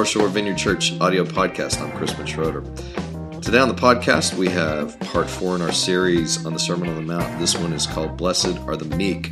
[0.00, 1.78] North Shore Vineyard Church audio podcast.
[1.78, 2.62] I'm Chris Schroeder.
[3.42, 6.94] Today on the podcast, we have part four in our series on the Sermon on
[6.94, 7.38] the Mount.
[7.38, 9.30] This one is called Blessed Are the Meek.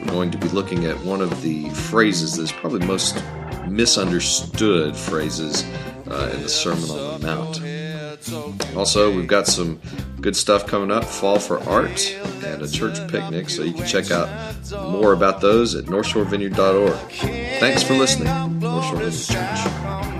[0.00, 3.24] We're going to be looking at one of the phrases that's probably most
[3.66, 5.64] misunderstood phrases
[6.06, 8.76] uh, in the Sermon on the Mount.
[8.76, 9.80] Also, we've got some
[10.20, 12.12] good stuff coming up Fall for Art
[12.44, 14.28] and a church picnic, so you can check out
[14.70, 17.10] more about those at northshorevineyard.org.
[17.60, 20.11] Thanks for listening, North Shore Vineyard Church.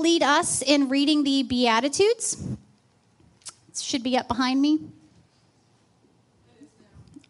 [0.00, 2.42] Lead us in reading the Beatitudes.
[3.68, 4.78] It should be up behind me.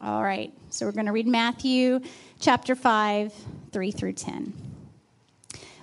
[0.01, 1.98] All right, so we're going to read Matthew
[2.38, 3.34] chapter 5,
[3.73, 4.52] 3 through 10.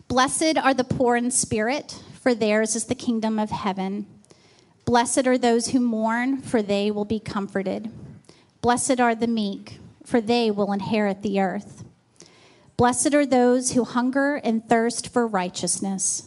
[0.08, 4.08] Blessed are the poor in spirit, for theirs is the kingdom of heaven.
[4.86, 7.92] Blessed are those who mourn, for they will be comforted.
[8.62, 11.84] Blessed are the meek, for they will inherit the earth.
[12.78, 16.27] Blessed are those who hunger and thirst for righteousness,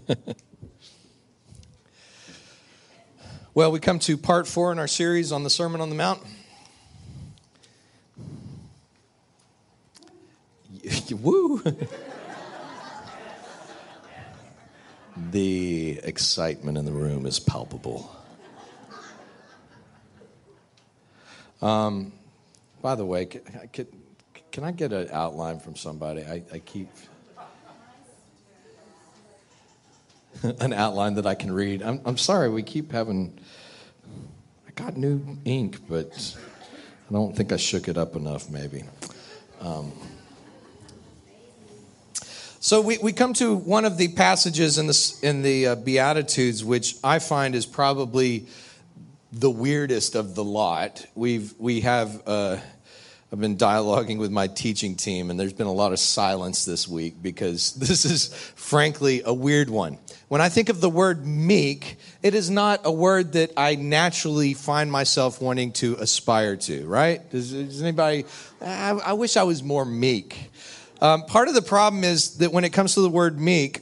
[3.54, 6.22] well, we come to part four in our series on the Sermon on the Mount.
[11.20, 11.62] Woo!
[15.30, 18.10] the excitement in the room is palpable.
[21.62, 22.12] Um,
[22.82, 23.86] by the way, can, can,
[24.52, 26.22] can I get an outline from somebody?
[26.22, 26.90] I, I keep.
[30.60, 31.82] an outline that I can read.
[31.82, 33.38] I'm, I'm sorry, we keep having.
[34.66, 36.36] I got new ink, but
[37.08, 38.84] I don't think I shook it up enough, maybe.
[39.60, 39.92] Um,
[42.60, 46.64] so we, we come to one of the passages in the, in the uh, Beatitudes,
[46.64, 48.46] which I find is probably
[49.32, 51.04] the weirdest of the lot.
[51.14, 52.22] We've, we have.
[52.26, 52.58] Uh,
[53.34, 56.86] I've been dialoguing with my teaching team, and there's been a lot of silence this
[56.86, 59.98] week because this is frankly a weird one.
[60.28, 64.54] When I think of the word meek, it is not a word that I naturally
[64.54, 67.28] find myself wanting to aspire to, right?
[67.28, 68.24] Does, does anybody,
[68.60, 70.52] I, I, wish I was more meek.
[71.00, 73.80] Um, part of the problem is that when it comes to the word meek,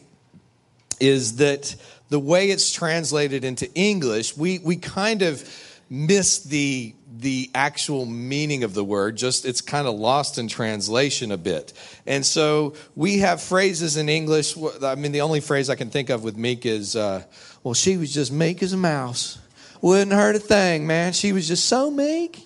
[0.98, 1.76] is that
[2.08, 5.46] the way it's translated into English, we, we kind of
[5.90, 11.30] miss the the actual meaning of the word just it's kind of lost in translation
[11.30, 11.72] a bit.
[12.06, 14.56] And so we have phrases in english.
[14.82, 17.24] I mean the only phrase i can think of with meek is uh,
[17.62, 19.38] well she was just meek as a mouse.
[19.82, 21.12] Wouldn't hurt a thing man.
[21.12, 22.40] She was just so meek.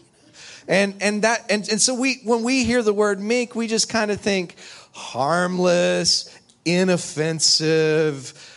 [0.67, 3.89] And and that and, and so we when we hear the word meek we just
[3.89, 4.57] kind of think
[4.93, 8.56] harmless inoffensive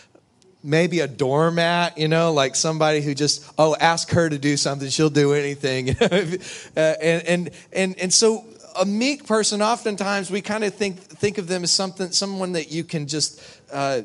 [0.62, 4.88] maybe a doormat, you know, like somebody who just, oh, ask her to do something,
[4.88, 5.90] she'll do anything.
[6.00, 8.44] uh, and, and, and, and so
[8.78, 12.70] a meek person, oftentimes we kind of think, think of them as something, someone that
[12.70, 14.02] you can just, uh,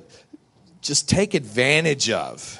[0.81, 2.59] just take advantage of.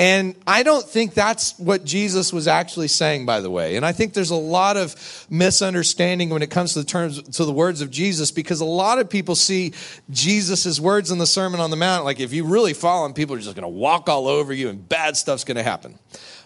[0.00, 3.76] And I don't think that's what Jesus was actually saying, by the way.
[3.76, 7.44] And I think there's a lot of misunderstanding when it comes to the terms to
[7.44, 9.74] the words of Jesus, because a lot of people see
[10.08, 13.36] Jesus' words in the Sermon on the Mount, like if you really follow him, people
[13.36, 15.98] are just going to walk all over you and bad stuff's going to happen.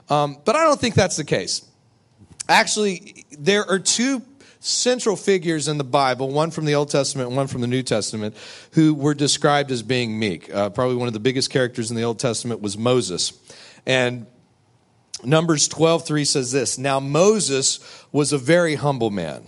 [0.09, 1.65] Um, but I don't think that's the case.
[2.49, 4.21] Actually, there are two
[4.65, 8.35] central figures in the Bible, one from the Old Testament one from the New Testament,
[8.73, 10.53] who were described as being meek.
[10.53, 13.35] Uh, probably one of the biggest characters in the Old Testament was Moses.
[13.85, 14.27] And
[15.23, 17.79] Numbers 12:3 says this, "Now Moses
[18.11, 19.47] was a very humble man,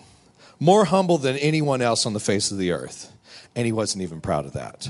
[0.60, 3.10] more humble than anyone else on the face of the earth,
[3.54, 4.88] and he wasn't even proud of that."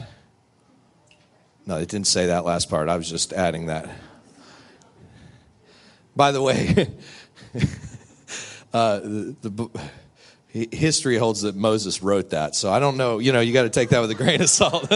[1.66, 2.88] No, it didn't say that last part.
[2.88, 3.88] I was just adding that.
[6.16, 6.88] By the way,
[8.72, 9.68] uh, the, the
[10.72, 12.54] history holds that Moses wrote that.
[12.54, 14.48] So I don't know, you know, you got to take that with a grain of
[14.48, 14.90] salt.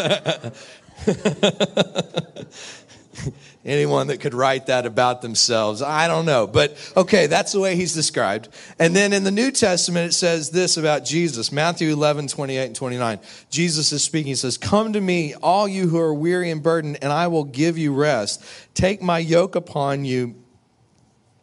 [3.62, 6.46] Anyone that could write that about themselves, I don't know.
[6.46, 8.48] But okay, that's the way he's described.
[8.78, 12.74] And then in the New Testament, it says this about Jesus Matthew 11, 28 and
[12.74, 13.18] 29.
[13.50, 14.28] Jesus is speaking.
[14.28, 17.44] He says, Come to me, all you who are weary and burdened, and I will
[17.44, 18.42] give you rest.
[18.72, 20.36] Take my yoke upon you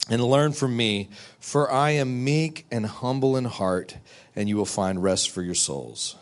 [0.09, 1.09] and learn from me,
[1.39, 3.97] for I am meek and humble in heart,
[4.35, 6.15] and you will find rest for your souls.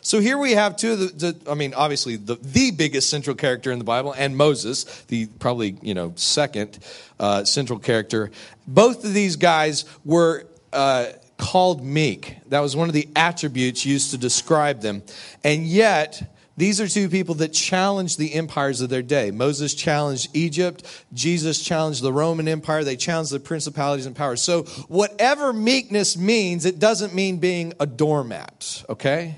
[0.00, 3.36] So here we have two of the, the, I mean, obviously the, the biggest central
[3.36, 6.78] character in the Bible, and Moses, the probably, you know, second
[7.20, 8.30] uh, central character.
[8.66, 12.36] Both of these guys were uh, called meek.
[12.48, 15.02] That was one of the attributes used to describe them.
[15.44, 19.30] And yet, these are two people that challenged the empires of their day.
[19.30, 20.84] Moses challenged Egypt.
[21.14, 22.82] Jesus challenged the Roman Empire.
[22.82, 24.42] They challenged the principalities and powers.
[24.42, 29.36] So, whatever meekness means, it doesn't mean being a doormat, okay?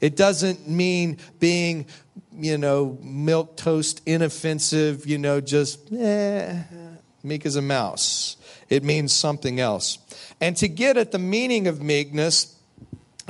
[0.00, 1.86] It doesn't mean being,
[2.38, 6.56] you know, milk toast, inoffensive, you know, just eh,
[7.24, 8.36] meek as a mouse.
[8.68, 9.98] It means something else.
[10.40, 12.54] And to get at the meaning of meekness,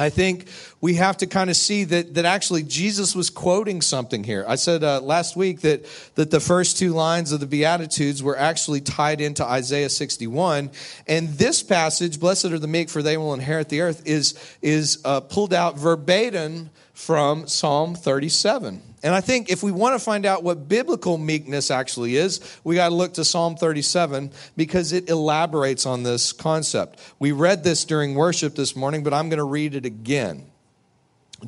[0.01, 0.47] I think
[0.81, 4.47] we have to kind of see that, that actually Jesus was quoting something here.
[4.49, 8.37] I said uh, last week that, that the first two lines of the Beatitudes were
[8.37, 10.71] actually tied into Isaiah 61.
[11.07, 15.03] And this passage, Blessed are the meek, for they will inherit the earth, is, is
[15.05, 18.90] uh, pulled out verbatim from Psalm 37.
[19.03, 22.75] And I think if we want to find out what biblical meekness actually is, we
[22.75, 27.01] got to look to Psalm 37 because it elaborates on this concept.
[27.19, 30.51] We read this during worship this morning, but I'm going to read it again.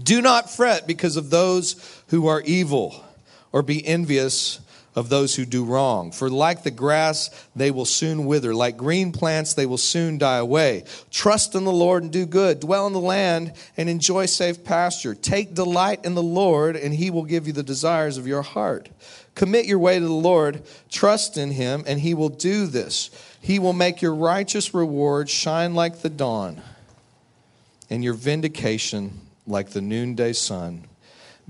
[0.03, 3.05] Do not fret because of those who are evil,
[3.53, 4.61] or be envious
[4.95, 6.13] of those who do wrong.
[6.13, 8.55] For like the grass, they will soon wither.
[8.55, 10.85] Like green plants, they will soon die away.
[11.11, 12.61] Trust in the Lord and do good.
[12.61, 15.15] Dwell in the land and enjoy safe pasture.
[15.15, 18.89] Take delight in the Lord, and he will give you the desires of your heart.
[19.35, 20.63] Commit your way to the Lord.
[20.91, 23.11] Trust in him, and he will do this.
[23.41, 26.61] He will make your righteous reward shine like the dawn,
[27.89, 30.85] and your vindication like the noonday sun.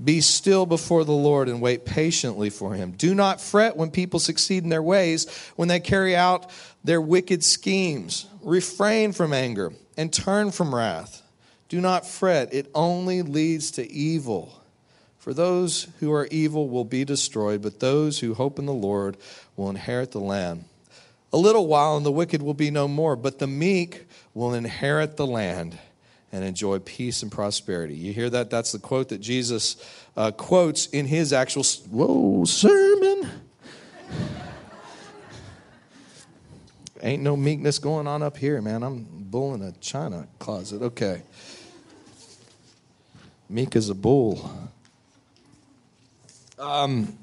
[0.01, 2.91] Be still before the Lord and wait patiently for him.
[2.91, 6.49] Do not fret when people succeed in their ways, when they carry out
[6.83, 8.27] their wicked schemes.
[8.41, 11.21] Refrain from anger and turn from wrath.
[11.69, 14.61] Do not fret, it only leads to evil.
[15.19, 19.15] For those who are evil will be destroyed, but those who hope in the Lord
[19.55, 20.65] will inherit the land.
[21.31, 25.17] A little while, and the wicked will be no more, but the meek will inherit
[25.17, 25.79] the land
[26.33, 27.93] and enjoy peace and prosperity.
[27.93, 28.49] You hear that?
[28.49, 29.77] That's the quote that Jesus
[30.17, 33.29] uh, quotes in his actual whoa sermon.
[37.03, 38.81] Ain't no meekness going on up here, man.
[38.81, 40.81] I'm bull in a china closet.
[40.81, 41.21] Okay.
[43.47, 44.51] Meek as a bull.
[46.57, 47.15] Um,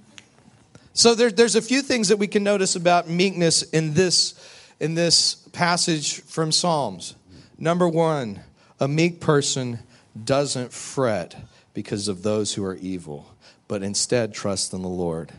[0.92, 4.34] so there, there's a few things that we can notice about meekness in this
[4.78, 7.16] in this passage from Psalms.
[7.58, 8.40] Number one,
[8.81, 9.79] a meek person
[10.25, 11.37] doesn't fret
[11.75, 13.32] because of those who are evil,
[13.69, 15.32] but instead trust in the Lord.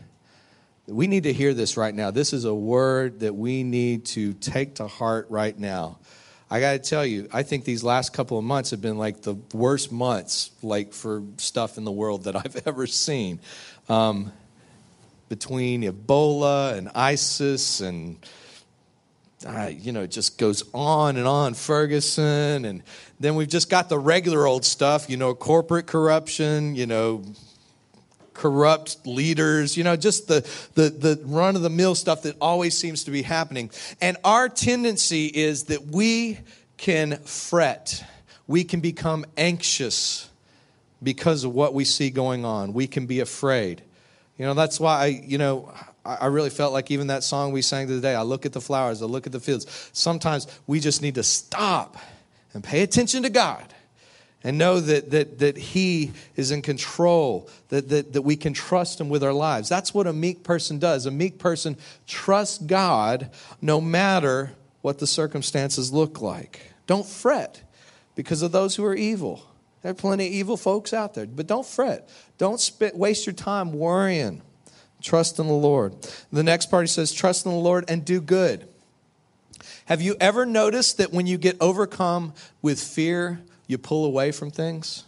[0.86, 2.10] We need to hear this right now.
[2.10, 5.98] This is a word that we need to take to heart right now.
[6.50, 9.22] I got to tell you, I think these last couple of months have been like
[9.22, 13.40] the worst months, like for stuff in the world that I've ever seen.
[13.88, 14.32] Um,
[15.28, 18.18] between Ebola and ISIS and
[19.44, 21.54] uh, you know, it just goes on and on.
[21.54, 22.82] Ferguson, and
[23.20, 27.24] then we've just got the regular old stuff, you know, corporate corruption, you know,
[28.34, 30.40] corrupt leaders, you know, just the,
[30.74, 33.70] the, the run of the mill stuff that always seems to be happening.
[34.00, 36.38] And our tendency is that we
[36.76, 38.04] can fret,
[38.46, 40.28] we can become anxious
[41.02, 43.82] because of what we see going on, we can be afraid.
[44.38, 45.72] You know, that's why, I, you know,
[46.04, 49.02] I really felt like even that song we sang today, I look at the flowers,
[49.02, 49.90] I look at the fields.
[49.92, 51.96] Sometimes we just need to stop
[52.54, 53.72] and pay attention to God
[54.42, 59.00] and know that, that, that He is in control, that, that, that we can trust
[59.00, 59.68] Him with our lives.
[59.68, 61.06] That's what a meek person does.
[61.06, 63.30] A meek person trusts God
[63.60, 66.72] no matter what the circumstances look like.
[66.88, 67.62] Don't fret
[68.16, 69.46] because of those who are evil.
[69.82, 72.08] There are plenty of evil folks out there, but don't fret.
[72.38, 74.42] Don't spit, waste your time worrying
[75.02, 75.94] Trust in the Lord.
[76.32, 78.68] The next part he says, Trust in the Lord and do good.
[79.86, 82.32] Have you ever noticed that when you get overcome
[82.62, 85.04] with fear, you pull away from things?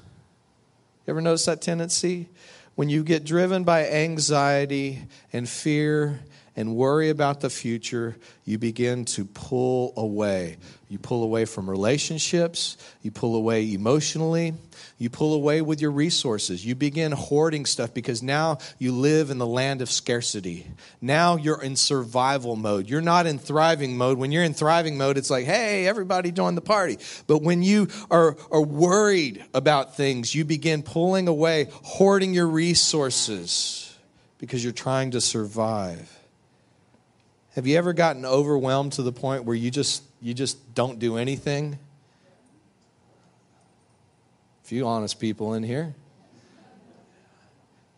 [1.07, 2.29] You ever notice that tendency?
[2.75, 6.21] When you get driven by anxiety and fear
[6.57, 10.57] and worry about the future, you begin to pull away.
[10.89, 14.55] You pull away from relationships, you pull away emotionally,
[14.97, 16.65] you pull away with your resources.
[16.65, 20.67] You begin hoarding stuff because now you live in the land of scarcity.
[21.01, 22.89] Now you're in survival mode.
[22.89, 24.19] You're not in thriving mode.
[24.19, 26.99] When you're in thriving mode, it's like, hey, everybody join the party.
[27.27, 33.97] But when you are, are worried about things, you begin pulling away, hoarding your resources
[34.39, 36.24] because you're trying to survive.
[37.55, 41.17] Have you ever gotten overwhelmed to the point where you just you just don't do
[41.17, 41.79] anything?
[44.65, 45.95] A few honest people in here.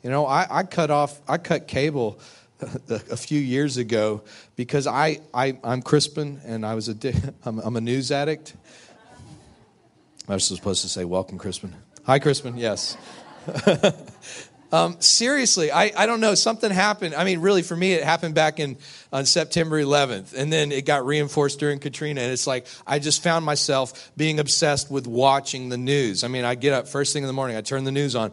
[0.02, 2.20] You know, I, I cut off I cut cable
[2.90, 4.22] a few years ago
[4.56, 7.12] because I, I I'm Crispin and I was a
[7.44, 8.54] I'm, I'm a news addict.
[10.28, 11.74] I was supposed to say welcome, Crispin.
[12.04, 12.58] Hi, Crispin.
[12.58, 12.98] Yes.
[14.72, 16.34] Um, seriously, I, I don't know.
[16.34, 17.14] Something happened.
[17.14, 18.76] I mean, really, for me, it happened back in
[19.12, 22.20] on September 11th, and then it got reinforced during Katrina.
[22.20, 26.24] And it's like I just found myself being obsessed with watching the news.
[26.24, 28.32] I mean, I get up first thing in the morning, I turn the news on.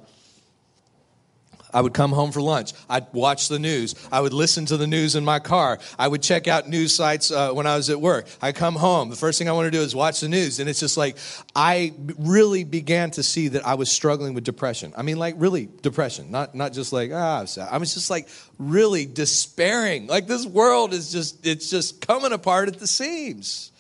[1.74, 2.74] I would come home for lunch.
[2.90, 3.96] I'd watch the news.
[4.12, 5.80] I would listen to the news in my car.
[5.98, 8.28] I would check out news sites uh, when I was at work.
[8.42, 9.10] I come home.
[9.10, 10.60] The first thing I want to do is watch the news.
[10.60, 11.18] And it's just like,
[11.56, 14.94] I really began to see that I was struggling with depression.
[14.96, 18.28] I mean, like, really depression, not, not just like, ah, I was just like
[18.60, 20.08] really despairing.
[20.08, 23.72] Like, this world is just, it's just coming apart at the seams.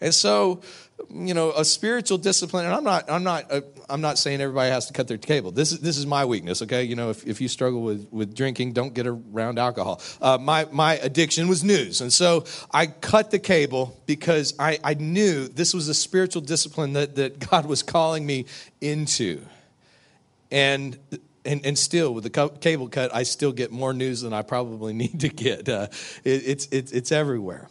[0.00, 0.62] And so,
[1.10, 3.60] you know a spiritual discipline and i'm not i'm not uh,
[3.92, 5.50] i'm not saying everybody has to cut their cable.
[5.50, 6.82] This is this is my weakness okay?
[6.84, 10.00] You know if, if you struggle with with drinking don't get around alcohol.
[10.20, 14.94] Uh, my my addiction was news and so i cut the cable because i i
[14.94, 18.46] knew this was a spiritual discipline that that god was calling me
[18.80, 19.40] into.
[20.50, 20.98] And
[21.44, 24.92] and, and still with the cable cut i still get more news than i probably
[25.02, 25.68] need to get.
[25.68, 25.88] Uh,
[26.24, 27.68] it, it's, it's it's everywhere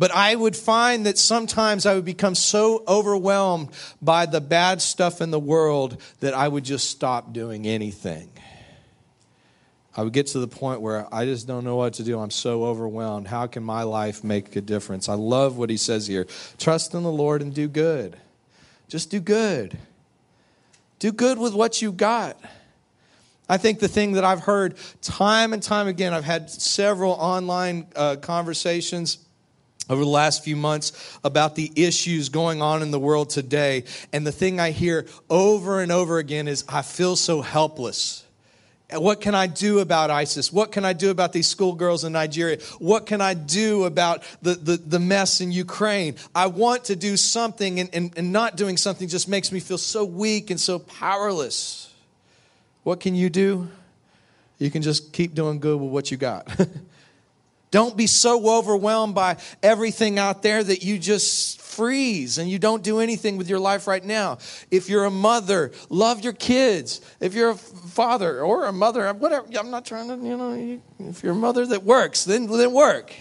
[0.00, 3.68] but I would find that sometimes I would become so overwhelmed
[4.00, 8.30] by the bad stuff in the world that I would just stop doing anything.
[9.94, 12.18] I would get to the point where I just don't know what to do.
[12.18, 13.26] I'm so overwhelmed.
[13.26, 15.10] How can my life make a difference?
[15.10, 16.26] I love what he says here
[16.56, 18.16] trust in the Lord and do good.
[18.88, 19.76] Just do good.
[20.98, 22.40] Do good with what you got.
[23.50, 27.86] I think the thing that I've heard time and time again, I've had several online
[27.94, 29.18] uh, conversations
[29.90, 33.84] over the last few months about the issues going on in the world today.
[34.12, 38.24] And the thing I hear over and over again is, I feel so helpless.
[38.92, 40.52] What can I do about ISIS?
[40.52, 42.58] What can I do about these schoolgirls in Nigeria?
[42.78, 46.16] What can I do about the, the, the mess in Ukraine?
[46.34, 49.78] I want to do something, and, and, and not doing something just makes me feel
[49.78, 51.92] so weak and so powerless.
[52.82, 53.68] What can you do?
[54.58, 56.48] You can just keep doing good with what you got.
[57.70, 62.82] Don't be so overwhelmed by everything out there that you just freeze and you don't
[62.82, 64.38] do anything with your life right now.
[64.70, 67.00] If you're a mother, love your kids.
[67.20, 71.22] If you're a father or a mother, whatever, I'm not trying to, you know, if
[71.22, 73.14] you're a mother that works, then, then work.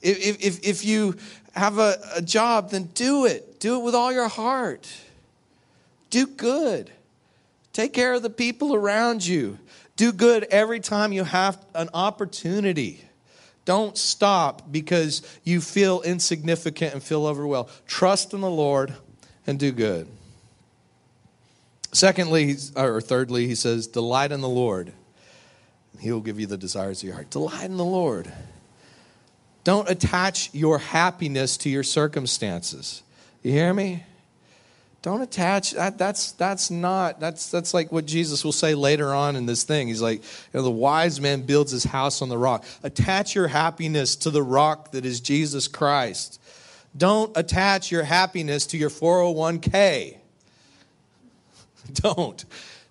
[0.00, 1.16] If, if, if you
[1.54, 3.58] have a, a job, then do it.
[3.58, 4.88] Do it with all your heart.
[6.10, 6.90] Do good.
[7.72, 9.58] Take care of the people around you.
[9.96, 13.04] Do good every time you have an opportunity.
[13.64, 17.70] Don't stop because you feel insignificant and feel overwhelmed.
[17.86, 18.94] Trust in the Lord
[19.46, 20.06] and do good.
[21.92, 24.92] Secondly, or thirdly, he says, delight in the Lord.
[26.00, 27.30] He will give you the desires of your heart.
[27.30, 28.30] Delight in the Lord.
[29.62, 33.02] Don't attach your happiness to your circumstances.
[33.42, 34.02] You hear me?
[35.04, 39.36] Don't attach that, that's that's not that's that's like what jesus will say later on
[39.36, 39.88] in this thing.
[39.88, 42.64] He's like you know the wise man builds his house on the rock.
[42.82, 46.40] Attach your happiness to the rock that is jesus christ.
[46.96, 50.16] Don't attach your happiness to your 401k
[51.92, 52.42] don't.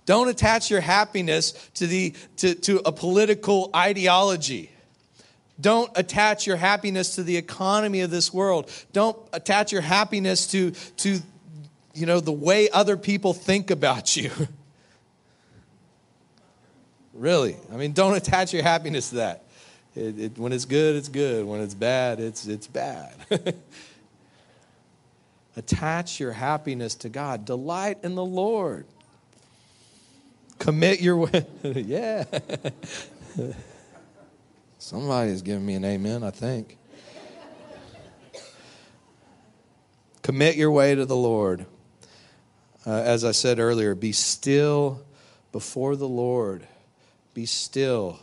[0.05, 4.70] Don't attach your happiness to the to, to a political ideology.
[5.60, 8.70] Don't attach your happiness to the economy of this world.
[8.91, 11.20] Don't attach your happiness to, to
[11.94, 14.32] you know, the way other people think about you.
[17.14, 17.56] really.
[17.72, 19.44] I mean, don't attach your happiness to that.
[19.96, 21.46] It, it, when it's good, it's good.
[21.46, 23.14] When it's bad, it's, it's bad.
[25.56, 27.46] attach your happiness to God.
[27.46, 28.88] Delight in the Lord.
[30.58, 31.46] Commit your way.
[31.64, 32.24] yeah.
[34.80, 36.78] Somebody is giving me an amen, I think.
[40.24, 41.68] Commit your way to the Lord
[42.86, 45.02] uh, as I said earlier, be still
[45.52, 46.68] before the Lord.
[47.34, 48.20] Be still.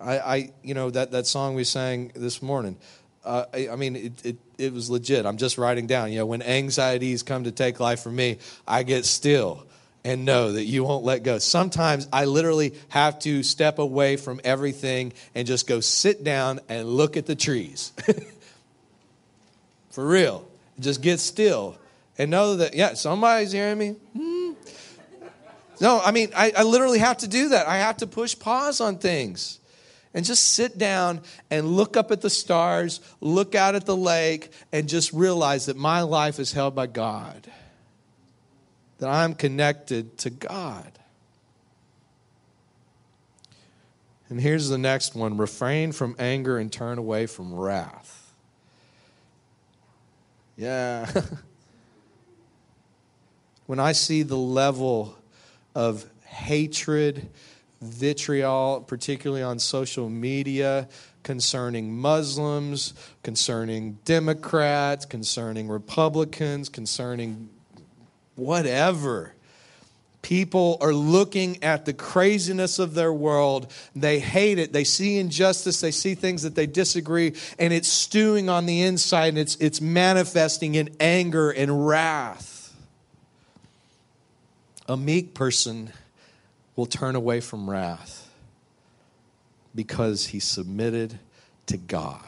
[0.00, 2.76] I, I you know, that, that song we sang this morning,
[3.24, 5.24] uh, I, I, mean, it, it, it was legit.
[5.26, 8.82] I'm just writing down, you know, when anxieties come to take life from me, I
[8.82, 9.64] get still
[10.04, 11.38] and know that you won't let go.
[11.38, 16.88] Sometimes I literally have to step away from everything and just go sit down and
[16.88, 17.92] look at the trees.
[19.90, 20.44] For real.
[20.80, 21.76] Just get still
[22.18, 23.96] and know that, yeah, somebody's hearing me.
[24.16, 24.52] Hmm.
[25.80, 27.66] No, I mean, I, I literally have to do that.
[27.66, 29.58] I have to push pause on things
[30.14, 34.52] and just sit down and look up at the stars, look out at the lake,
[34.70, 37.50] and just realize that my life is held by God,
[38.98, 40.98] that I'm connected to God.
[44.28, 48.32] And here's the next one refrain from anger and turn away from wrath.
[50.56, 51.10] Yeah.
[53.66, 55.16] when I see the level
[55.74, 57.28] of hatred,
[57.80, 60.88] vitriol, particularly on social media,
[61.22, 67.48] concerning Muslims, concerning Democrats, concerning Republicans, concerning
[68.34, 69.34] whatever.
[70.22, 73.72] People are looking at the craziness of their world.
[73.94, 74.72] They hate it.
[74.72, 75.80] They see injustice.
[75.80, 79.80] They see things that they disagree, and it's stewing on the inside, and it's, it's
[79.80, 82.51] manifesting in anger and wrath.
[84.88, 85.92] A meek person
[86.76, 88.30] will turn away from wrath
[89.74, 91.18] because he submitted
[91.66, 92.20] to God.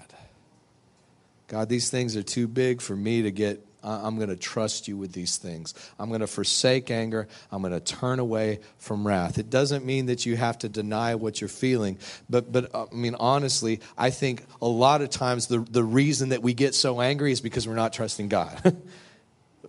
[1.48, 3.64] God, these things are too big for me to get.
[3.82, 5.74] I'm going to trust you with these things.
[5.98, 7.28] I'm going to forsake anger.
[7.52, 9.38] I'm going to turn away from wrath.
[9.38, 11.98] It doesn't mean that you have to deny what you're feeling,
[12.30, 16.30] but but uh, I mean honestly, I think a lot of times the the reason
[16.30, 18.74] that we get so angry is because we're not trusting God.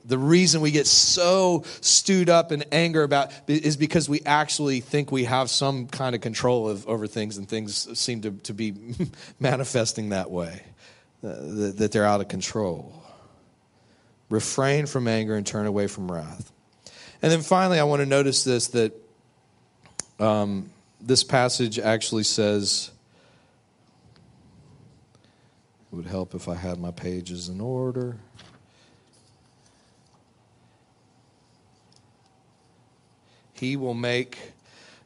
[0.07, 5.11] the reason we get so stewed up in anger about is because we actually think
[5.11, 8.73] we have some kind of control of, over things and things seem to, to be
[9.39, 10.61] manifesting that way
[11.23, 13.01] uh, that, that they're out of control.
[14.29, 16.51] Refrain from anger and turn away from wrath.
[17.21, 18.93] And then finally i want to notice this that
[20.19, 20.69] um,
[21.01, 22.91] this passage actually says
[25.91, 28.17] it would help if i had my pages in order
[33.55, 34.37] He will make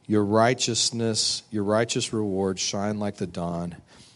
[0.07, 3.75] your righteousness, your righteous reward shine like the dawn,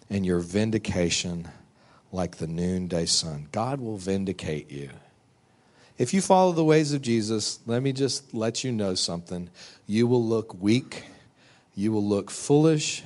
[0.10, 1.48] and your vindication
[2.12, 3.48] like the noonday sun.
[3.52, 4.90] God will vindicate you.
[5.98, 9.50] If you follow the ways of Jesus, let me just let you know something.
[9.86, 11.04] You will look weak,
[11.76, 13.04] you will look foolish.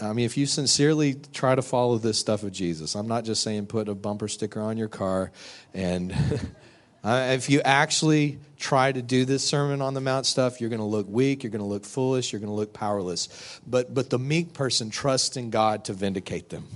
[0.00, 3.42] I mean, if you sincerely try to follow this stuff of Jesus, I'm not just
[3.42, 5.30] saying put a bumper sticker on your car
[5.74, 6.12] and
[7.04, 10.80] Uh, if you actually try to do this Sermon on the Mount stuff, you're going
[10.80, 13.60] to look weak, you're going to look foolish, you're going to look powerless.
[13.66, 16.66] But, but the meek person trusts in God to vindicate them.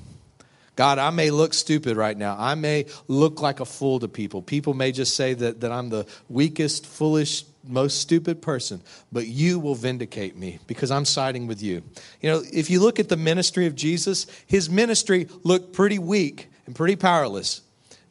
[0.75, 2.37] God, I may look stupid right now.
[2.39, 4.43] I may look like a fool to people.
[4.43, 9.59] People may just say that, that I'm the weakest, foolish, most stupid person, but you
[9.59, 11.83] will vindicate me because I'm siding with you.
[12.21, 16.49] You know, if you look at the ministry of Jesus, his ministry looked pretty weak
[16.67, 17.63] and pretty powerless.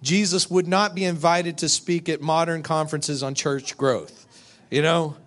[0.06, 4.26] Jesus would not be invited to speak at modern conferences on church growth.
[4.70, 5.18] You know?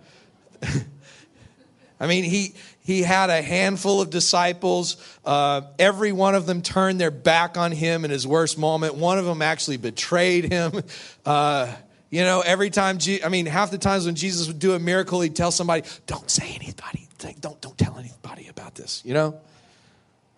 [1.99, 4.95] I mean, he, he had a handful of disciples.
[5.25, 8.95] Uh, every one of them turned their back on him in his worst moment.
[8.95, 10.81] One of them actually betrayed him.
[11.25, 11.71] Uh,
[12.09, 14.79] you know, every time, Je- I mean, half the times when Jesus would do a
[14.79, 17.07] miracle, he'd tell somebody, don't say anybody,
[17.39, 19.39] don't, don't tell anybody about this, you know?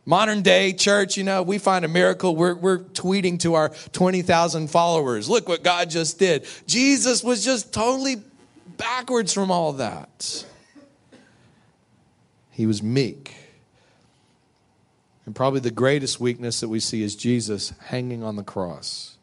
[0.06, 2.36] Modern day church, you know, we find a miracle.
[2.36, 5.30] We're, we're tweeting to our 20,000 followers.
[5.30, 6.48] Look what God just did.
[6.66, 8.18] Jesus was just totally
[8.78, 10.46] backwards from all that.
[12.50, 13.36] He was meek.
[15.26, 19.18] And probably the greatest weakness that we see is Jesus hanging on the cross.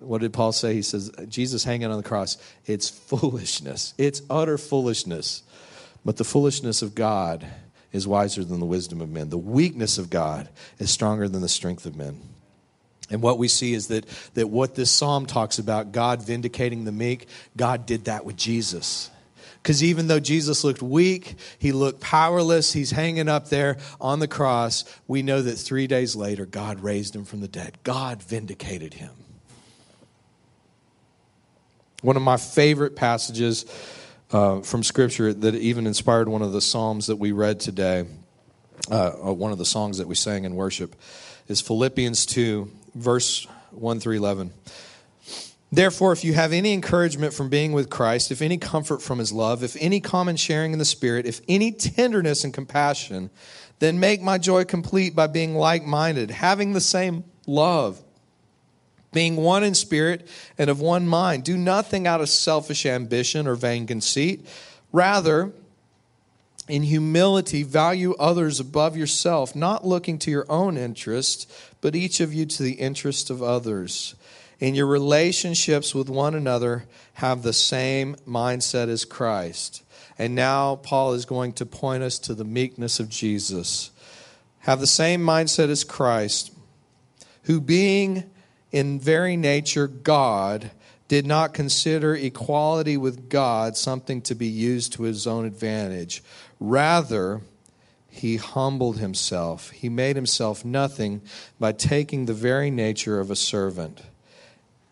[0.00, 0.74] What did Paul say?
[0.74, 2.38] He says, Jesus hanging on the cross.
[2.66, 3.94] It's foolishness.
[3.98, 5.42] It's utter foolishness.
[6.04, 7.46] But the foolishness of God
[7.92, 9.30] is wiser than the wisdom of men.
[9.30, 10.48] The weakness of God
[10.78, 12.20] is stronger than the strength of men.
[13.10, 16.92] And what we see is that, that what this psalm talks about, God vindicating the
[16.92, 17.26] meek,
[17.56, 19.10] God did that with Jesus.
[19.62, 24.28] Because even though Jesus looked weak, he looked powerless, he's hanging up there on the
[24.28, 27.76] cross, we know that three days later, God raised him from the dead.
[27.82, 29.10] God vindicated him.
[32.00, 33.66] One of my favorite passages
[34.32, 38.06] uh, from Scripture that even inspired one of the Psalms that we read today,
[38.90, 40.94] uh, one of the songs that we sang in worship,
[41.48, 44.52] is Philippians 2, verse 1 through 11.
[45.72, 49.32] Therefore, if you have any encouragement from being with Christ, if any comfort from his
[49.32, 53.30] love, if any common sharing in the Spirit, if any tenderness and compassion,
[53.78, 58.02] then make my joy complete by being like minded, having the same love
[59.12, 61.44] being one in spirit and of one mind.
[61.44, 64.46] Do nothing out of selfish ambition or vain conceit.
[64.92, 65.52] Rather,
[66.68, 72.32] in humility, value others above yourself, not looking to your own interest, but each of
[72.32, 74.14] you to the interest of others.
[74.60, 79.82] In your relationships with one another, have the same mindset as Christ.
[80.18, 83.90] And now Paul is going to point us to the meekness of Jesus.
[84.60, 86.52] Have the same mindset as Christ,
[87.44, 88.30] who being
[88.72, 90.70] in very nature God,
[91.08, 96.22] did not consider equality with God something to be used to his own advantage.
[96.60, 97.40] Rather,
[98.08, 99.70] he humbled himself.
[99.70, 101.22] He made himself nothing
[101.58, 104.02] by taking the very nature of a servant.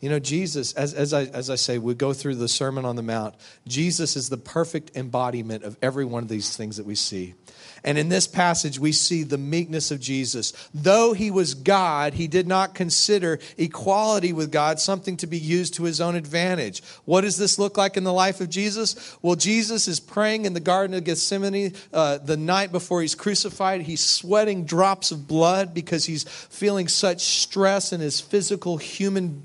[0.00, 2.94] You know, Jesus, as, as, I, as I say, we go through the Sermon on
[2.94, 3.34] the Mount.
[3.66, 7.34] Jesus is the perfect embodiment of every one of these things that we see.
[7.82, 10.52] And in this passage, we see the meekness of Jesus.
[10.72, 15.74] Though he was God, he did not consider equality with God something to be used
[15.74, 16.82] to his own advantage.
[17.04, 19.16] What does this look like in the life of Jesus?
[19.20, 23.82] Well, Jesus is praying in the Garden of Gethsemane uh, the night before he's crucified.
[23.82, 29.42] He's sweating drops of blood because he's feeling such stress in his physical human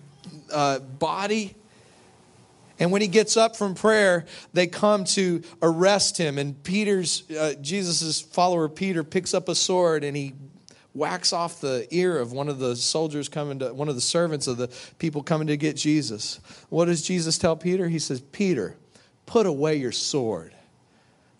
[0.54, 1.56] uh, body.
[2.80, 6.38] And when he gets up from prayer, they come to arrest him.
[6.38, 10.34] And Peter's, uh, Jesus' follower Peter, picks up a sword and he
[10.94, 14.48] whacks off the ear of one of the soldiers coming to, one of the servants
[14.48, 16.39] of the people coming to get Jesus.
[16.70, 17.89] What does Jesus tell Peter?
[17.89, 18.78] He says, Peter,
[19.26, 20.54] put away your sword.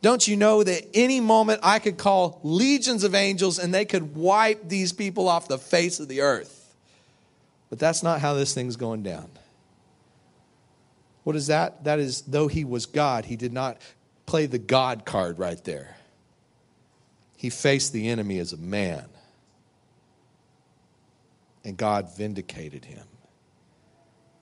[0.02, 4.15] Don't you know that any moment I could call legions of angels and they could
[4.15, 6.62] wipe these people off the face of the earth?
[7.73, 9.27] But that's not how this thing's going down.
[11.23, 11.86] What is that?
[11.86, 13.81] That is, though he was God, he did not
[14.27, 15.97] play the God card right there.
[17.36, 19.05] He faced the enemy as a man.
[21.65, 23.07] And God vindicated him.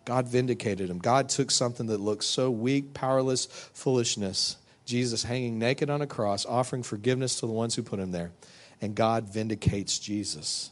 [0.03, 0.99] God vindicated him.
[0.99, 6.45] God took something that looked so weak, powerless, foolishness, Jesus hanging naked on a cross,
[6.45, 8.33] offering forgiveness to the ones who put him there.
[8.81, 10.71] And God vindicates Jesus.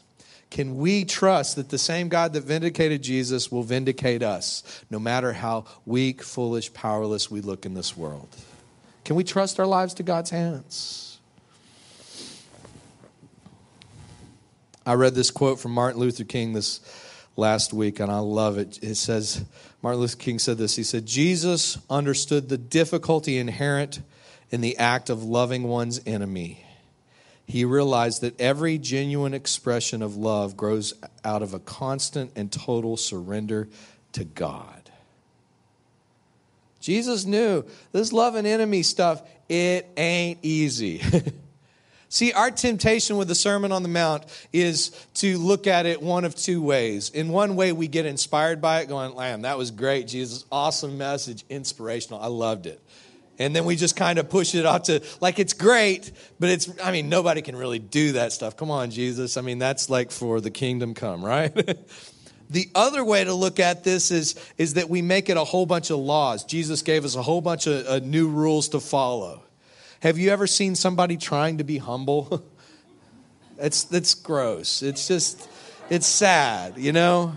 [0.50, 5.34] Can we trust that the same God that vindicated Jesus will vindicate us, no matter
[5.34, 8.30] how weak, foolish, powerless we look in this world?
[9.06, 11.20] Can we trust our lives to God's hands?
[14.86, 16.80] I read this quote from Martin Luther King this
[17.36, 18.82] last week, and I love it.
[18.82, 19.46] It says,
[19.84, 24.02] Martin Luther King said this He said, Jesus understood the difficulty inherent
[24.50, 26.66] in the act of loving one's enemy
[27.50, 30.94] he realized that every genuine expression of love grows
[31.26, 33.68] out of a constant and total surrender
[34.12, 34.92] to God.
[36.80, 41.02] Jesus knew this love and enemy stuff, it ain't easy.
[42.10, 46.26] See, our temptation with the Sermon on the Mount is to look at it one
[46.26, 47.10] of two ways.
[47.10, 50.46] In one way, we get inspired by it, going, Lamb, that was great, Jesus.
[50.52, 52.22] Awesome message, inspirational.
[52.22, 52.80] I loved it
[53.40, 56.70] and then we just kind of push it out to like it's great but it's
[56.84, 58.56] i mean nobody can really do that stuff.
[58.58, 59.38] Come on jesus.
[59.38, 61.80] I mean that's like for the kingdom come right?
[62.52, 65.68] The other way to look at this is is that we make it a whole
[65.68, 66.44] bunch of laws.
[66.44, 69.44] Jesus gave us a whole bunch of uh, new rules to follow.
[70.00, 72.44] Have you ever seen somebody trying to be humble?
[73.62, 74.82] It's that's gross.
[74.82, 75.50] It's just
[75.90, 77.36] it's sad you know?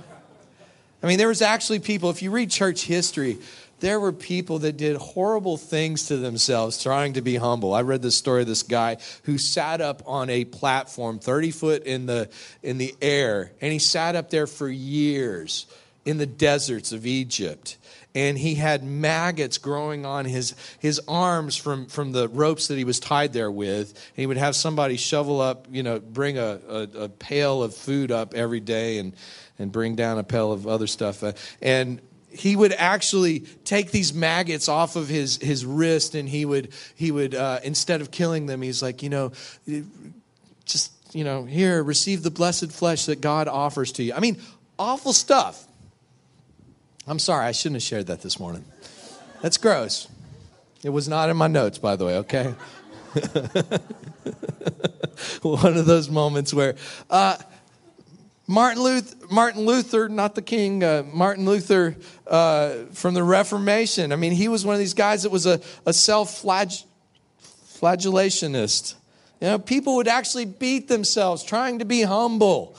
[1.02, 3.38] I mean there was actually people if you read church history
[3.82, 7.74] there were people that did horrible things to themselves trying to be humble.
[7.74, 11.82] I read the story of this guy who sat up on a platform 30 foot
[11.82, 12.30] in the,
[12.62, 15.66] in the air, and he sat up there for years
[16.04, 17.76] in the deserts of Egypt.
[18.14, 22.84] And he had maggots growing on his, his arms from, from the ropes that he
[22.84, 23.90] was tied there with.
[23.90, 27.74] And he would have somebody shovel up, you know, bring a, a, a pail of
[27.74, 29.14] food up every day and,
[29.58, 31.24] and bring down a pail of other stuff.
[31.24, 32.00] Uh, and
[32.34, 37.10] he would actually take these maggots off of his, his wrist and he would, he
[37.10, 39.32] would uh, instead of killing them, he's like, you know,
[40.64, 44.14] just, you know, here, receive the blessed flesh that God offers to you.
[44.14, 44.38] I mean,
[44.78, 45.66] awful stuff.
[47.06, 48.64] I'm sorry, I shouldn't have shared that this morning.
[49.40, 50.08] That's gross.
[50.84, 52.54] It was not in my notes, by the way, okay?
[55.42, 56.76] One of those moments where,
[57.10, 57.36] uh,
[58.52, 64.12] Martin Luther, Martin Luther, not the king, uh, Martin Luther uh, from the Reformation.
[64.12, 68.94] I mean, he was one of these guys that was a, a self flagellationist.
[69.40, 72.76] You know, people would actually beat themselves trying to be humble,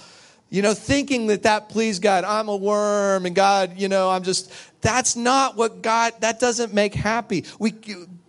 [0.52, 2.24] you know, thinking that that pleased God.
[2.24, 6.72] I'm a worm and God, you know, I'm just, that's not what God, that doesn't
[6.72, 7.46] make happy.
[7.58, 7.74] We,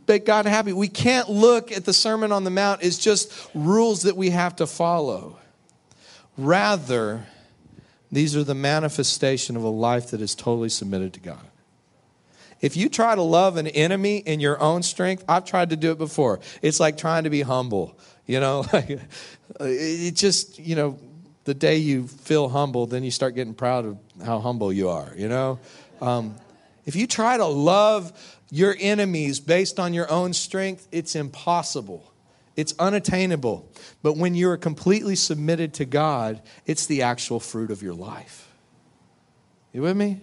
[0.08, 0.72] make God happy.
[0.72, 4.56] We can't look at the Sermon on the Mount as just rules that we have
[4.56, 5.36] to follow.
[6.38, 7.26] Rather,
[8.12, 11.46] these are the manifestation of a life that is totally submitted to God.
[12.60, 15.90] If you try to love an enemy in your own strength, I've tried to do
[15.92, 16.40] it before.
[16.62, 17.98] It's like trying to be humble.
[18.26, 18.64] You know,
[19.60, 20.98] it just, you know,
[21.44, 25.12] the day you feel humble, then you start getting proud of how humble you are,
[25.14, 25.58] you know?
[26.00, 26.36] Um,
[26.86, 28.12] if you try to love
[28.50, 32.10] your enemies based on your own strength, it's impossible.
[32.56, 33.68] It's unattainable.
[34.02, 38.48] But when you're completely submitted to God, it's the actual fruit of your life.
[39.72, 40.20] You with me?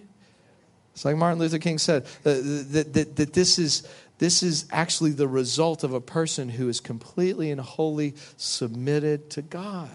[0.94, 3.86] It's like Martin Luther King said uh, that, that, that this, is,
[4.18, 9.42] this is actually the result of a person who is completely and wholly submitted to
[9.42, 9.90] God.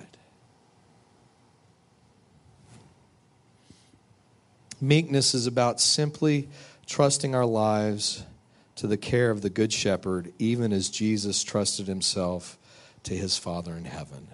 [4.80, 6.50] Meekness is about simply
[6.86, 8.24] trusting our lives
[8.78, 12.58] to the care of the Good Shepherd, even as Jesus trusted himself
[13.04, 14.30] to his Father in heaven.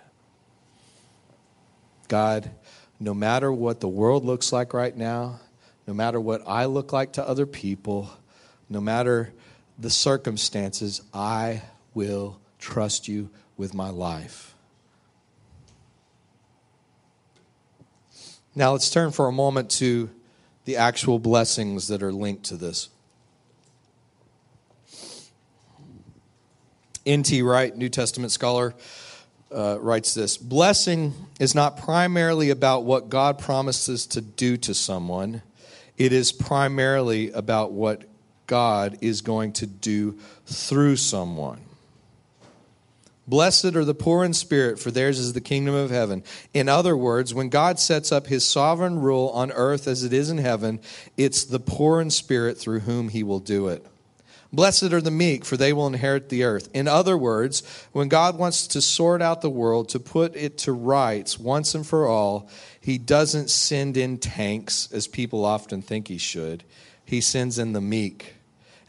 [2.08, 2.52] God,
[3.00, 5.40] no matter what the world looks like right now,
[5.88, 8.10] no matter what I look like to other people,
[8.70, 9.34] no matter
[9.80, 14.56] the circumstances, I will trust you with my life.
[18.56, 20.10] Now let's turn for a moment to
[20.66, 22.90] the actual blessings that are linked to this.
[27.06, 27.42] N.T.
[27.42, 28.74] Wright, New Testament scholar,
[29.52, 35.42] uh, writes this Blessing is not primarily about what God promises to do to someone,
[35.98, 38.04] it is primarily about what
[38.48, 41.62] God is going to do through someone.
[43.26, 46.24] Blessed are the poor in spirit, for theirs is the kingdom of heaven.
[46.54, 50.30] In other words, when God sets up his sovereign rule on earth as it is
[50.30, 50.82] in heaven,
[51.16, 53.86] it's the poor in spirit through whom he will do it.
[54.54, 56.70] Blessed are the meek, for they will inherit the earth.
[56.74, 60.72] In other words, when God wants to sort out the world, to put it to
[60.72, 62.48] rights once and for all,
[62.80, 66.64] he doesn't send in tanks, as people often think he should.
[67.04, 68.36] He sends in the meek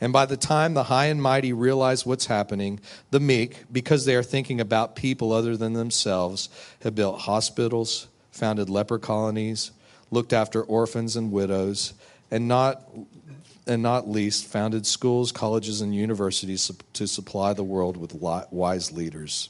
[0.04, 2.78] and by the time the high and mighty realize what's happening,
[3.10, 6.48] the meek, because they are thinking about people other than themselves,
[6.82, 9.70] have built hospitals, founded leper colonies,
[10.10, 11.94] looked after orphans and widows,
[12.30, 12.82] and not
[13.66, 19.48] and not least founded schools, colleges, and universities to supply the world with wise leaders.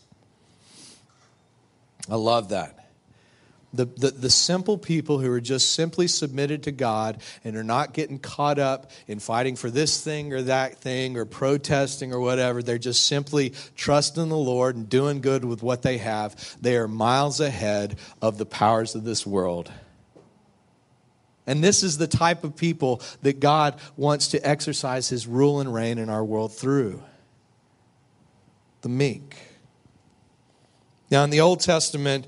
[2.09, 2.85] I love that
[3.75, 7.93] the, the, the, simple people who are just simply submitted to God and are not
[7.93, 12.63] getting caught up in fighting for this thing or that thing or protesting or whatever.
[12.63, 16.57] They're just simply trusting the Lord and doing good with what they have.
[16.61, 19.73] They are miles ahead of the powers of this world.
[21.47, 25.73] And this is the type of people that God wants to exercise his rule and
[25.73, 27.03] reign in our world through
[28.81, 29.37] the meek.
[31.11, 32.27] Now, in the Old Testament,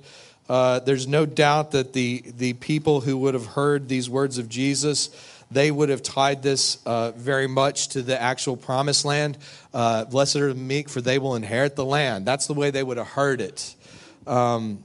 [0.48, 4.48] uh, there's no doubt that the, the people who would have heard these words of
[4.48, 5.11] Jesus,
[5.50, 9.38] they would have tied this uh, very much to the actual promised land.
[9.74, 12.26] Uh, Blessed are the meek, for they will inherit the land.
[12.26, 13.74] That's the way they would have heard it.
[14.26, 14.85] Um,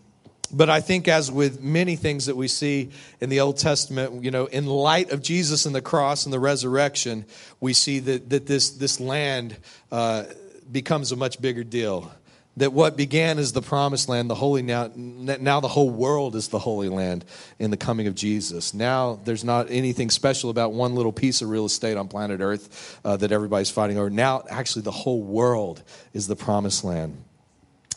[0.54, 4.32] but I think, as with many things that we see in the Old Testament, you
[4.32, 7.26] know, in light of Jesus and the cross and the resurrection,
[7.60, 9.58] we see that, that this, this land
[9.92, 10.26] uh,
[10.72, 12.12] becomes a much bigger deal
[12.58, 16.50] that what began as the promised land, the holy now, now the whole world is
[16.50, 17.24] the holy land
[17.60, 18.74] in the coming of Jesus.
[18.74, 23.00] Now there's not anything special about one little piece of real estate on planet Earth
[23.06, 24.10] uh, that everybody's fighting over.
[24.10, 25.82] Now, actually, the whole world
[26.14, 27.24] is the promised land.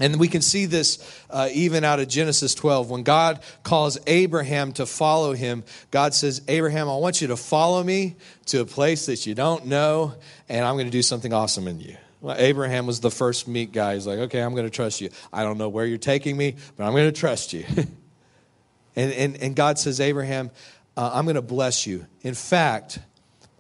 [0.01, 0.99] And we can see this
[1.31, 2.91] uh, even out of Genesis 12.
[2.91, 7.83] When God calls Abraham to follow him, God says, Abraham, I want you to follow
[7.83, 10.15] me to a place that you don't know,
[10.49, 11.97] and I'm going to do something awesome in you.
[12.21, 13.95] Well, Abraham was the first meek guy.
[13.95, 15.11] He's like, okay, I'm going to trust you.
[15.33, 17.65] I don't know where you're taking me, but I'm going to trust you.
[18.97, 20.51] and, and, and God says, Abraham,
[20.97, 22.07] uh, I'm going to bless you.
[22.23, 22.99] In fact,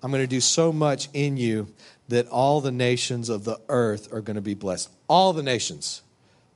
[0.02, 1.68] I'm going to do so much in you
[2.08, 4.90] that all the nations of the earth are going to be blessed.
[5.08, 6.02] All the nations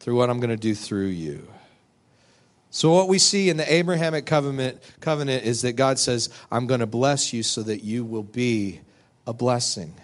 [0.01, 1.49] through what I'm going to do through you.
[2.71, 6.81] So, what we see in the Abrahamic covenant, covenant is that God says, I'm going
[6.81, 8.81] to bless you so that you will be
[9.27, 9.95] a blessing.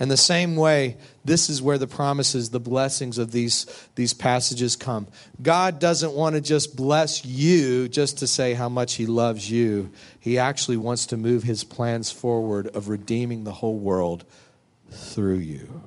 [0.00, 4.76] And the same way, this is where the promises, the blessings of these, these passages
[4.76, 5.08] come.
[5.42, 9.90] God doesn't want to just bless you just to say how much He loves you.
[10.20, 14.24] He actually wants to move His plans forward of redeeming the whole world
[14.90, 15.82] through you.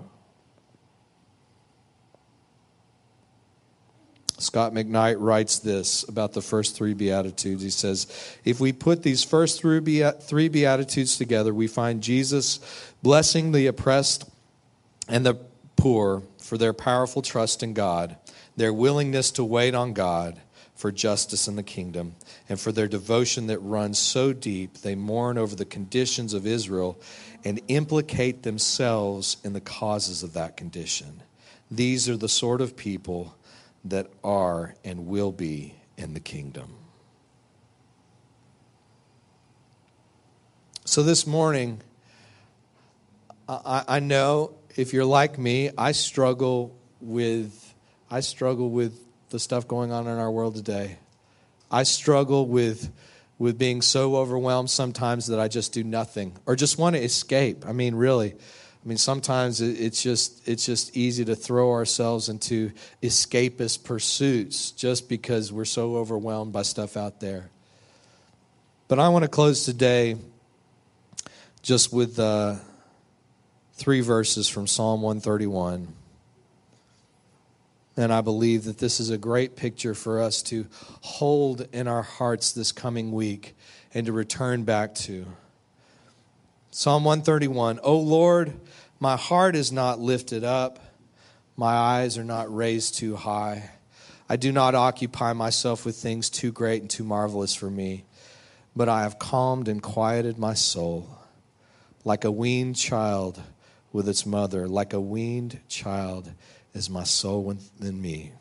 [4.42, 7.64] Scot McKnight writes this about the first three Beatitudes.
[7.64, 8.08] He says,
[8.44, 9.80] If we put these first three
[10.50, 12.60] Beatitudes together, we find Jesus
[13.04, 14.30] blessing the oppressed
[15.08, 15.36] and the
[15.76, 18.16] poor for their powerful trust in God,
[18.56, 20.40] their willingness to wait on God
[20.76, 22.16] for justice in the kingdom,
[22.50, 27.00] and for their devotion that runs so deep they mourn over the conditions of Israel
[27.46, 31.22] and implicate themselves in the causes of that condition.
[31.70, 33.36] These are the sort of people
[33.86, 36.76] that are and will be in the kingdom.
[40.86, 41.82] So this morning,
[43.48, 47.74] I, I know if you're like me, I struggle with
[48.10, 50.98] I struggle with the stuff going on in our world today.
[51.70, 52.92] I struggle with
[53.40, 57.66] with being so overwhelmed sometimes that I just do nothing or just want to escape.
[57.66, 58.36] I mean, really.
[58.84, 62.72] I mean, sometimes it's just it's just easy to throw ourselves into
[63.04, 67.52] escapist pursuits just because we're so overwhelmed by stuff out there.
[68.88, 70.18] But I want to close today
[71.62, 72.56] just with uh,
[73.74, 75.94] three verses from Psalm 131.
[77.98, 80.66] And I believe that this is a great picture for us to
[81.02, 83.56] hold in our hearts this coming week
[83.94, 85.28] and to return back to.
[86.72, 88.54] Psalm 131 O Lord,
[89.02, 90.80] my heart is not lifted up,
[91.58, 93.72] my eyes are not raised too high.
[94.30, 98.06] I do not occupy myself with things too great and too marvelous for me,
[98.76, 101.18] but I have calmed and quieted my soul
[102.04, 103.42] like a weaned child
[103.92, 106.32] with its mother, like a weaned child
[106.74, 108.32] is my soul within me.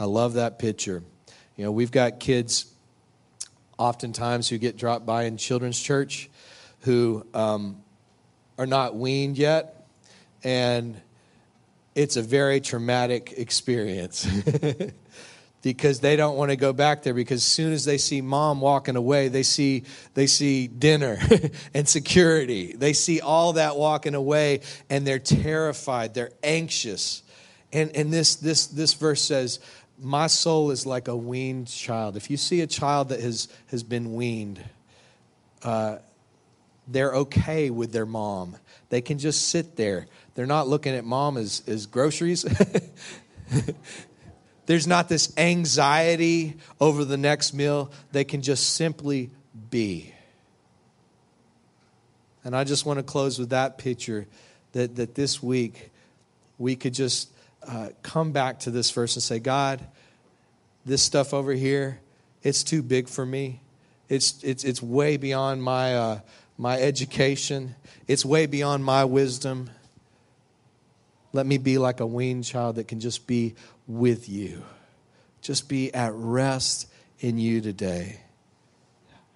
[0.00, 1.02] I love that picture.
[1.56, 2.72] You know, we've got kids
[3.78, 6.30] oftentimes who get dropped by in children's church
[6.82, 7.82] who um,
[8.58, 9.86] are not weaned yet,
[10.44, 11.00] and
[11.94, 14.26] it's a very traumatic experience.
[15.62, 18.60] because they don't want to go back there because as soon as they see mom
[18.60, 21.18] walking away they see they see dinner
[21.74, 22.74] and security.
[22.76, 27.22] They see all that walking away and they're terrified they're anxious.
[27.72, 29.60] And and this this this verse says
[29.98, 32.16] my soul is like a weaned child.
[32.16, 34.62] If you see a child that has has been weaned
[35.62, 35.98] uh,
[36.88, 38.56] they're okay with their mom
[38.88, 42.44] they can just sit there they're not looking at mom as, as groceries
[44.66, 47.90] There's not this anxiety over the next meal.
[48.12, 49.30] They can just simply
[49.70, 50.14] be.
[52.44, 54.26] And I just want to close with that picture
[54.72, 55.90] that, that this week
[56.58, 57.30] we could just
[57.66, 59.84] uh, come back to this verse and say, God,
[60.84, 62.00] this stuff over here,
[62.42, 63.60] it's too big for me.
[64.08, 66.20] It's, it's, it's way beyond my, uh,
[66.56, 67.74] my education,
[68.06, 69.70] it's way beyond my wisdom.
[71.32, 73.54] Let me be like a weaned child that can just be
[73.86, 74.62] with you.
[75.40, 76.88] Just be at rest
[77.20, 78.20] in you today.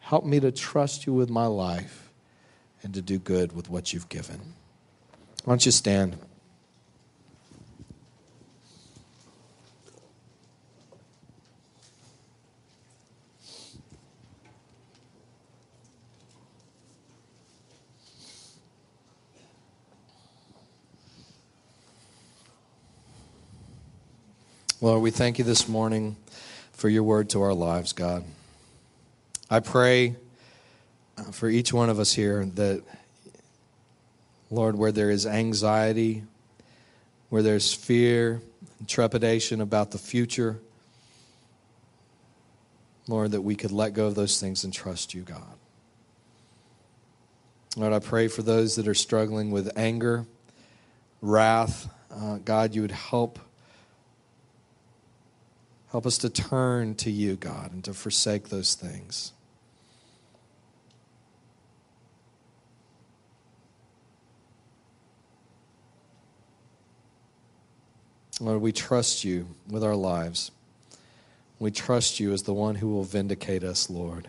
[0.00, 2.10] Help me to trust you with my life
[2.82, 4.54] and to do good with what you've given.
[5.44, 6.18] Why don't you stand?
[24.82, 26.16] Lord, we thank you this morning
[26.72, 28.24] for your word to our lives, God.
[29.48, 30.16] I pray
[31.16, 32.82] uh, for each one of us here that,
[34.50, 36.24] Lord, where there is anxiety,
[37.30, 38.42] where there's fear
[38.78, 40.58] and trepidation about the future,
[43.08, 45.56] Lord, that we could let go of those things and trust you, God.
[47.78, 50.26] Lord, I pray for those that are struggling with anger,
[51.22, 51.88] wrath.
[52.14, 53.38] Uh, God, you would help
[55.90, 59.32] Help us to turn to you, God, and to forsake those things.
[68.40, 70.50] Lord, we trust you with our lives.
[71.58, 74.28] We trust you as the one who will vindicate us, Lord.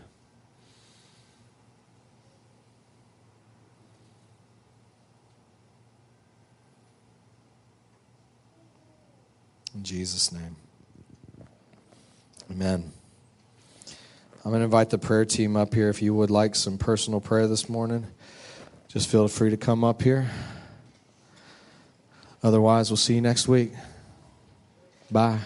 [9.75, 10.55] In Jesus' name.
[12.49, 12.91] Amen.
[14.43, 17.19] I'm going to invite the prayer team up here if you would like some personal
[17.19, 18.07] prayer this morning.
[18.87, 20.29] Just feel free to come up here.
[22.41, 23.73] Otherwise, we'll see you next week.
[25.11, 25.39] Bye.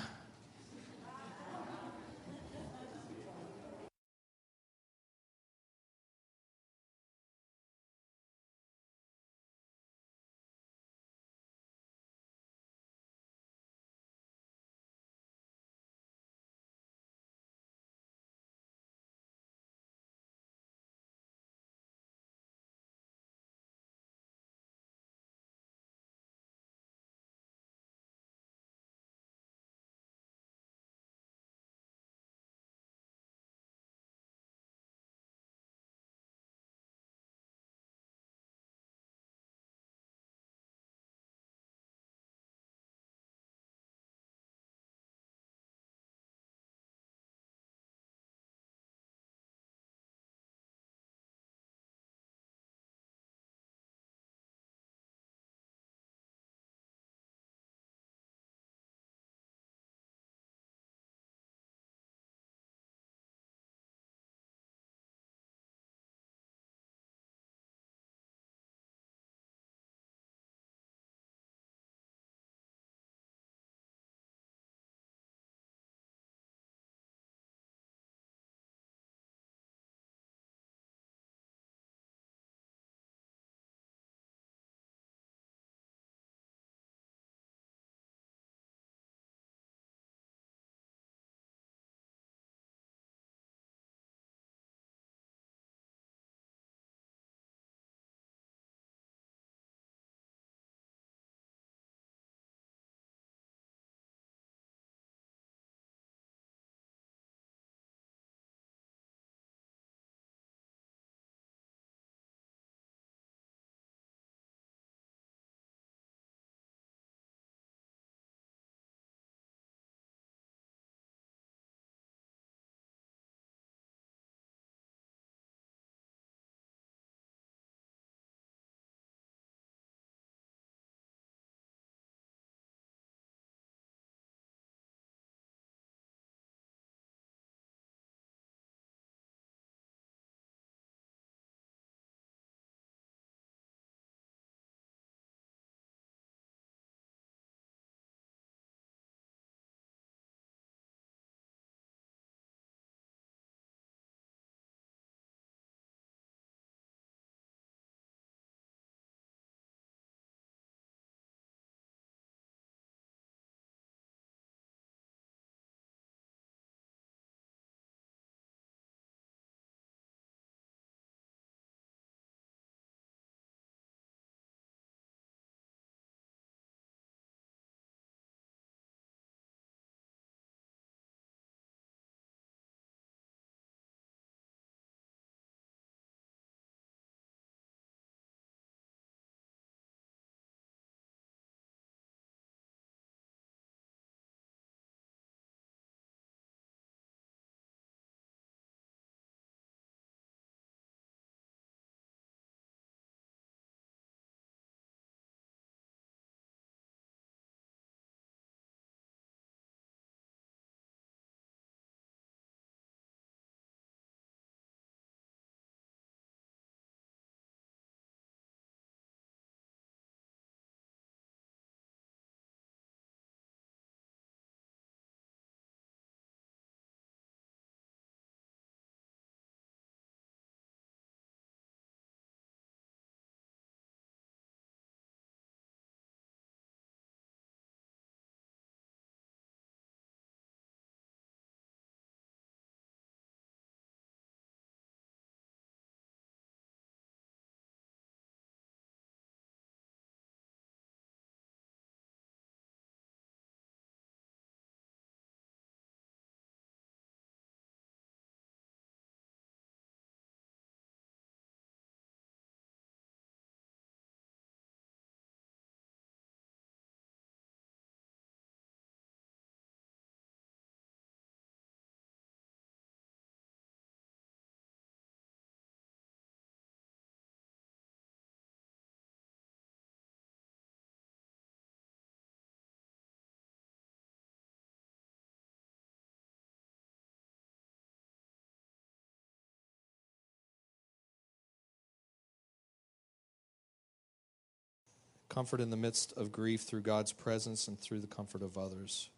[295.32, 299.10] Comfort in the midst of grief through God's presence and through the comfort of others.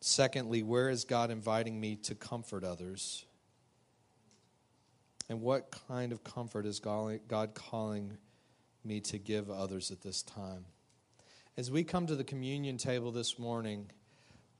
[0.00, 3.24] Secondly, where is God inviting me to comfort others?
[5.28, 8.18] And what kind of comfort is God calling
[8.84, 10.64] me to give others at this time?
[11.56, 13.88] As we come to the communion table this morning,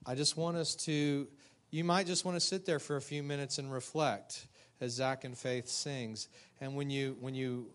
[0.05, 1.27] I just want us to,
[1.69, 4.47] you might just want to sit there for a few minutes and reflect
[4.79, 6.29] as Zach and Faith sings.
[6.61, 7.67] And when you, when you,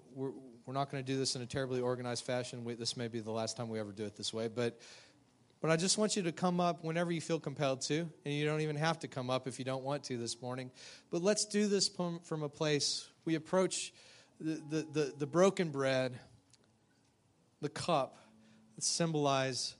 [0.67, 2.64] we're, not going to do this in a terribly organized fashion.
[2.64, 4.79] We, this may be the last time we ever do it this way, but
[5.61, 8.45] but I just want you to come up whenever you feel compelled to, and you
[8.45, 10.71] don't even have to come up if you don't want to this morning.
[11.11, 13.93] But let's do this from, from a place we approach
[14.39, 16.19] the, the, the, the broken bread,
[17.62, 18.19] the cup
[18.75, 19.75] that symbolize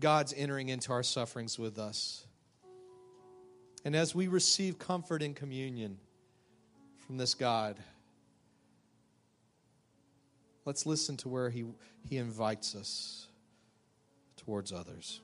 [0.00, 2.24] God's entering into our sufferings with us.
[3.84, 5.98] And as we receive comfort in communion
[7.06, 7.76] from this God,
[10.70, 11.64] let's listen to where He,
[12.08, 13.26] he invites us
[14.36, 15.20] towards others.